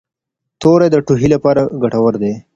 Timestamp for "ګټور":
1.81-2.13